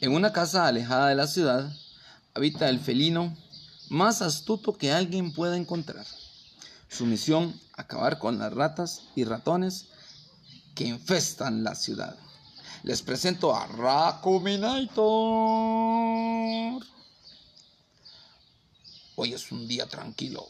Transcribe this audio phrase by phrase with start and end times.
[0.00, 1.70] En una casa alejada de la ciudad
[2.32, 3.36] habita el felino
[3.90, 6.06] más astuto que alguien pueda encontrar.
[6.88, 9.88] Su misión, acabar con las ratas y ratones
[10.74, 12.16] que infestan la ciudad.
[12.82, 14.96] Les presento a Racuminator.
[19.16, 20.48] Hoy es un día tranquilo,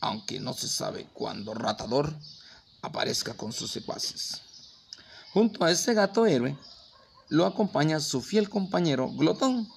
[0.00, 2.14] aunque no se sabe cuándo Ratador
[2.80, 4.40] aparezca con sus secuaces.
[5.32, 6.56] Junto a ese gato héroe
[7.28, 9.68] lo acompaña su fiel compañero Glotón.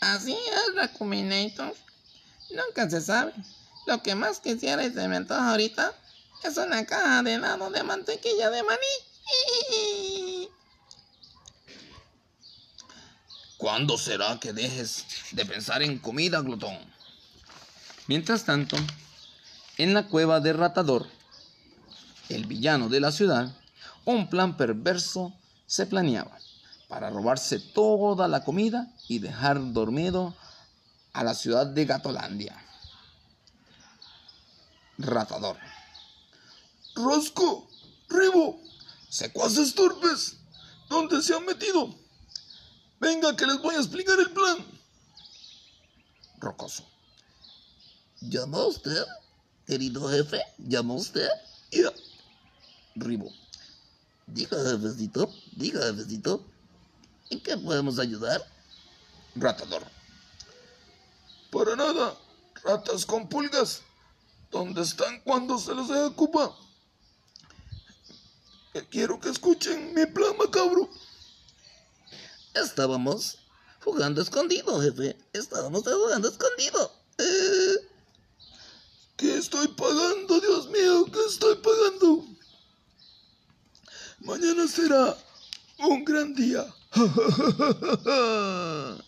[0.00, 1.74] Así es, Racuminator.
[2.50, 3.32] Nunca se sabe.
[3.86, 5.92] Lo que más quisiera y se me ahorita
[6.42, 10.48] es una caja de helado de mantequilla de maní.
[13.56, 16.76] ¿Cuándo será que dejes de pensar en comida, glotón?
[18.08, 18.76] Mientras tanto,
[19.78, 21.06] en la cueva de Ratador,
[22.28, 23.54] el villano de la ciudad,
[24.04, 25.32] un plan perverso
[25.72, 26.38] se planeaba
[26.86, 30.36] para robarse toda la comida y dejar dormido
[31.14, 32.62] a la ciudad de Gatolandia.
[34.98, 35.56] Ratador.
[36.94, 37.70] Rosco,
[38.10, 38.60] Ribo,
[39.08, 40.36] secuaces torpes,
[40.90, 41.94] ¿dónde se han metido?
[43.00, 44.58] Venga, que les voy a explicar el plan.
[46.38, 46.84] Rocoso.
[48.20, 49.06] ¿Llamó usted,
[49.66, 50.42] querido jefe?
[50.58, 51.30] ¿Llamó usted?
[51.70, 51.90] Ya.
[52.94, 53.32] Ribo.
[54.32, 56.44] Diga, jefecito, diga, jefecito.
[57.30, 58.40] ¿En qué podemos ayudar?
[59.34, 59.82] Ratador.
[61.50, 62.16] Para nada,
[62.64, 63.82] ratas con pulgas.
[64.50, 66.56] ¿Dónde están cuando se les ocupa?
[68.90, 70.88] Quiero que escuchen mi plan macabro.
[72.54, 73.38] Estábamos
[73.84, 75.16] jugando escondido, jefe.
[75.32, 76.92] Estábamos jugando escondido.
[77.18, 77.88] Eh...
[79.16, 81.04] ¿Qué estoy pagando, Dios mío?
[81.12, 82.21] ¿Qué estoy pagando?
[84.32, 85.14] Mañana será
[85.76, 86.64] un gran día.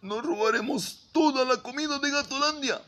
[0.00, 2.80] Nos robaremos toda la comida de Gatolandia.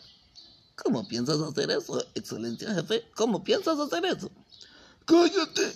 [0.76, 3.04] ¿Cómo piensas hacer eso, excelencia jefe?
[3.16, 4.30] ¿Cómo piensas hacer eso?
[5.04, 5.72] Cállate.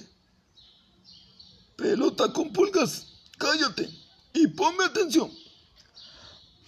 [1.74, 3.08] Pelota con pulgas,
[3.38, 3.90] cállate
[4.32, 5.28] y ponme atención.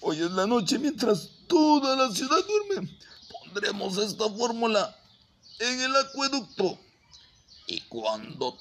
[0.01, 2.99] Hoy es la noche mientras toda la ciudad duerme.
[3.31, 4.99] Pondremos esta fórmula
[5.61, 6.81] en el acueducto.
[7.67, 8.59] Y cuando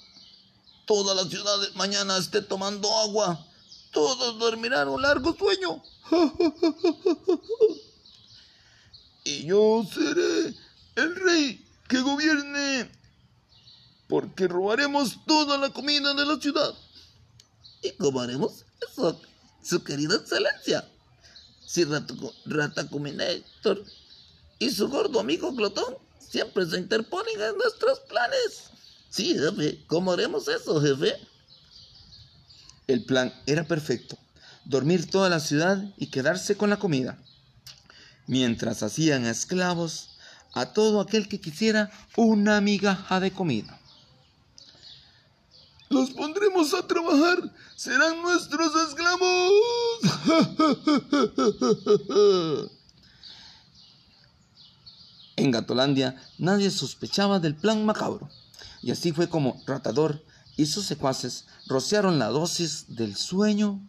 [0.85, 3.45] toda la ciudad mañana esté tomando agua,
[3.91, 5.83] todos dormirán un largo sueño.
[9.23, 10.55] y yo seré
[10.95, 12.91] el rey que gobierne,
[14.07, 16.73] porque robaremos toda la comida de la ciudad.
[17.81, 19.19] ¿Y cómo haremos eso,
[19.61, 20.89] su querida excelencia?
[21.65, 21.85] Si
[22.45, 23.83] Ratacuminator
[24.59, 28.69] y su gordo amigo Glotón siempre se interponen en nuestros planes.
[29.13, 31.13] Sí, jefe, ¿cómo haremos eso, jefe?
[32.87, 34.17] El plan era perfecto,
[34.65, 37.19] dormir toda la ciudad y quedarse con la comida,
[38.25, 40.17] mientras hacían esclavos
[40.55, 43.79] a todo aquel que quisiera una migaja de comida.
[45.89, 49.51] Los pondremos a trabajar, serán nuestros esclavos.
[55.35, 58.29] En Gatolandia nadie sospechaba del plan macabro,
[58.81, 60.23] y así fue como Ratador
[60.55, 63.81] y sus secuaces rociaron la dosis del sueño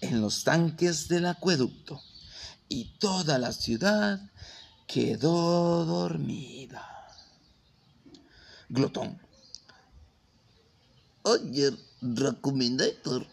[0.00, 2.00] en los tanques del acueducto,
[2.68, 4.20] y toda la ciudad
[4.86, 6.84] quedó dormida.
[8.68, 9.20] Glotón.
[11.22, 13.26] Oye, Racuminator,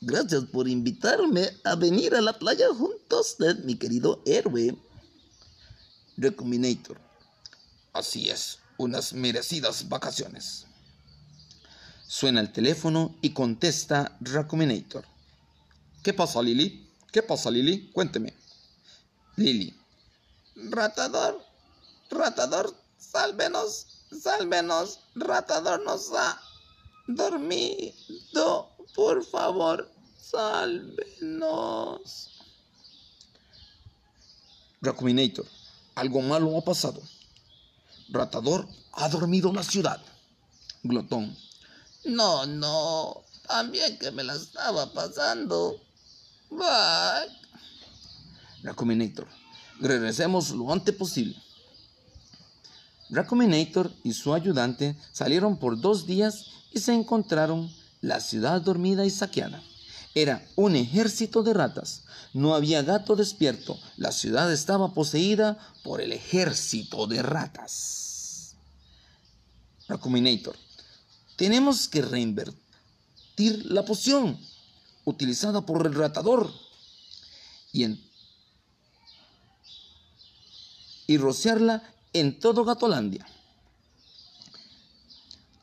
[0.00, 4.76] gracias por invitarme a venir a la playa junto a usted, mi querido héroe.
[6.16, 6.98] Recombinator.
[7.92, 10.66] Así es, unas merecidas vacaciones.
[12.06, 15.04] Suena el teléfono y contesta Recombinator.
[16.02, 16.88] ¿Qué pasa, Lily?
[17.10, 17.90] ¿Qué pasa, Lily?
[17.92, 18.32] Cuénteme.
[19.36, 19.74] Lily.
[20.54, 21.44] Ratador,
[22.10, 23.86] ratador, sálvenos,
[24.22, 26.40] sálvenos, ratador nos ha
[27.06, 31.60] dormido, por favor, sálvenos.
[34.80, 35.46] Recombinator.
[35.96, 37.02] Algo malo ha pasado.
[38.08, 40.00] Ratador ha dormido la ciudad.
[40.82, 41.36] Glotón.
[42.04, 43.22] No, no.
[43.46, 45.80] También que me la estaba pasando.
[46.50, 47.32] Bye.
[48.62, 49.28] Recombinator.
[49.80, 51.36] Regresemos lo antes posible.
[53.10, 57.70] Recombinator y su ayudante salieron por dos días y se encontraron
[58.00, 59.62] la ciudad dormida y saqueada.
[60.16, 62.04] Era un ejército de ratas.
[62.32, 63.78] No había gato despierto.
[63.98, 68.56] La ciudad estaba poseída por el ejército de ratas.
[69.86, 70.56] Recombinator.
[71.36, 74.40] Tenemos que repartir la poción
[75.04, 76.50] utilizada por el ratador
[77.70, 78.02] y, en,
[81.06, 81.82] y rociarla
[82.14, 83.28] en todo Gatolandia.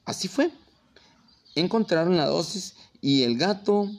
[0.05, 0.51] Así fue.
[1.55, 3.89] Encontraron la dosis y el gato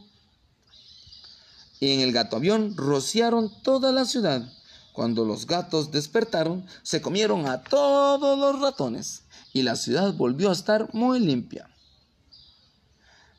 [1.92, 4.50] en el gato avión rociaron toda la ciudad.
[4.92, 10.52] Cuando los gatos despertaron, se comieron a todos los ratones y la ciudad volvió a
[10.52, 11.68] estar muy limpia.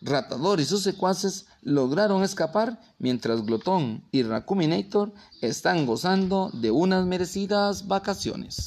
[0.01, 7.87] Ratador y sus secuaces lograron escapar mientras Glotón y Racuminator están gozando de unas merecidas
[7.87, 8.57] vacaciones.